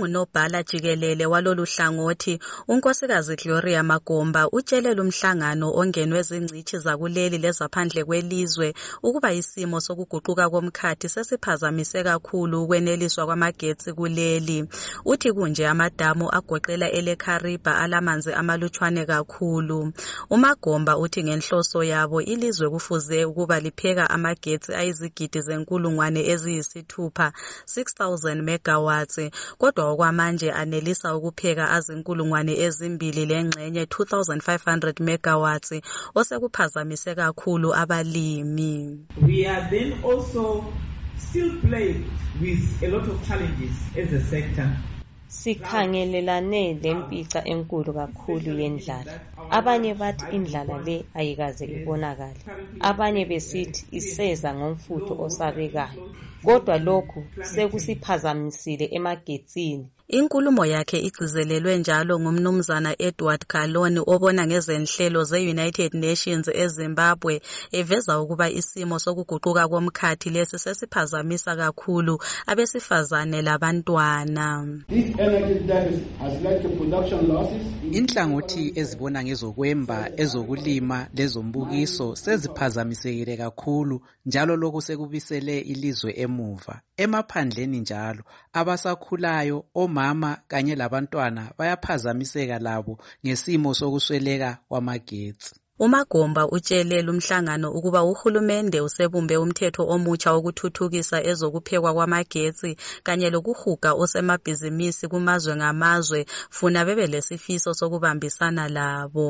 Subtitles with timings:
[0.00, 9.32] ongunobhala jikelele walolu hlangothi unkosikazi gloria magomba utshele lumhlangano ongenwe zingcitshi zakuleli lezaphandle kwelizwe ukuba
[9.32, 14.64] isimo sokuguquka komkhathi sesiphazamise kakhulu ukweneliswa kwamagetsi kuleli.
[15.04, 19.92] Uthi kunje amadamu agoqela elekhariba alamanzi amalutshwane kakhulu.
[20.30, 27.32] Umagomba uthi ngenhloso yabo ilizwe kufuze ukuba lipheka amagetsi ayizigidi zenkulungwane eziyisithupha
[27.66, 35.70] 6000 megawatts kodwa okwamanje anelisa ukupheka azinkulungwane ezimbili lengxenye 2500 megawatts
[36.14, 38.74] osekuphazamise kakhulu abalimi.
[39.26, 40.42] We are then also
[41.18, 42.10] still plagued
[42.40, 44.68] with a lot of challenges as a sector.
[45.38, 49.14] Sikhangelelane lempica enkulu kakhulu yendlala.
[49.58, 52.40] Abanye bathi indlala le ayikaze ibonakale.
[52.90, 56.02] Abanye besithi iseza ngomfutho osabekayo.
[56.44, 57.20] Kodwa lokhu
[57.52, 59.86] sekusiphazamisile emagetsini.
[60.10, 67.34] Inkulumo yakhe igcizelelwe njalo ngumnumzana edward galoni obona ngezenhlelo ze-united nations ezimbabwe
[67.78, 72.14] eveza ukuba isimo sokuguquka komkhathi lesi sesiphazamisa kakhulu
[72.46, 74.46] abesifazane labantwana.
[77.98, 86.80] Inhlangothi ezibona ngezokwemba ezokulima lezombukiso seziphazamisekile kakhulu njalo lokhu sekubisele ilizwe emuva.
[86.96, 89.64] Emaphandleni njalo abasakhulayo
[90.00, 95.54] omama kanye labantwana bayaphazamiseka labo ngesimo sokusweleka kwamagetsi.
[95.78, 102.76] Umagomba utshele lumhlangano ukuba uhulumende usebumbe umthetho omutsha wokuthuthukisa ezokuphekwa kwamagetsi
[103.06, 106.20] kanye lokuhuga osemabhizimisi kumazwe ngamazwe
[106.56, 109.28] funa bebe lesifiso sokubambisana labo.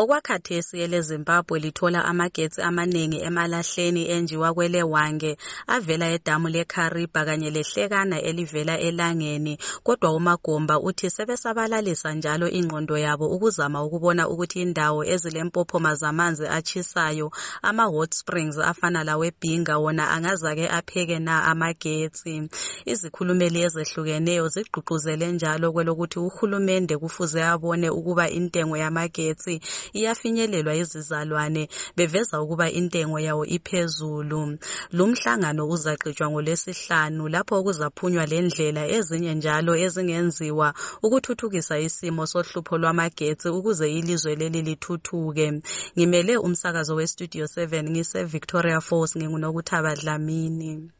[0.00, 5.32] Okwakhathesi elezimbabwe lithola amagetsi amaningi emalahleni enjiwa kwelewange
[5.74, 9.54] avela edamu lekhariba kanye lehlekana elivela elangeni
[9.86, 17.30] kodwa umagomba uthi sebesabalalisa njalo ingqondo yabo ukuzama ukubona ukuthi indawo ezilempophoma zamanzi atshisayo
[17.62, 22.48] ama-hot springs afana lawebhinga wona angazake apheke na amagetsi.
[22.84, 29.60] Izikhulumeli ezehlukeneyo zigqugquzele njalo kwelokuthi uhulumende kufuze abone ukuba intengo yamagetsi
[29.92, 34.58] iyafinyelelwa izizalwane beveza ukuba intengo yawo iphezulu.
[34.92, 44.34] Lumhlangano uzaqitshwa ngolwesihlanu lapho kuzaphunywa lendlela ezinye njalo ezingenziwa ukuthuthukisa isimo sohlupho lwamagetsi ukuze ilizwe
[44.36, 45.62] leli lithuthuke.
[45.96, 50.90] Ngimele umsakazo westudio 7 ngise victoria falls ngingunokuthaba dlamini.